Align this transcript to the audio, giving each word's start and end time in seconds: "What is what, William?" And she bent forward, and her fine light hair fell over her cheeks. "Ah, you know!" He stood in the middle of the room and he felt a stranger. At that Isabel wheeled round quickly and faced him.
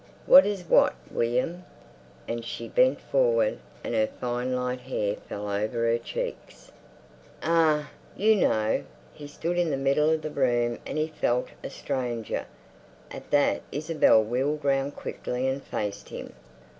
"What 0.25 0.47
is 0.47 0.63
what, 0.63 0.95
William?" 1.11 1.63
And 2.27 2.43
she 2.43 2.67
bent 2.67 2.99
forward, 2.99 3.59
and 3.83 3.93
her 3.93 4.07
fine 4.07 4.55
light 4.55 4.79
hair 4.79 5.17
fell 5.29 5.47
over 5.47 5.85
her 5.85 5.99
cheeks. 5.99 6.71
"Ah, 7.43 7.91
you 8.17 8.35
know!" 8.35 8.83
He 9.13 9.27
stood 9.27 9.59
in 9.59 9.69
the 9.69 9.77
middle 9.77 10.09
of 10.09 10.23
the 10.23 10.31
room 10.31 10.79
and 10.87 10.97
he 10.97 11.05
felt 11.07 11.49
a 11.63 11.69
stranger. 11.69 12.47
At 13.11 13.29
that 13.29 13.61
Isabel 13.71 14.23
wheeled 14.23 14.65
round 14.65 14.95
quickly 14.95 15.47
and 15.47 15.61
faced 15.61 16.09
him. 16.09 16.33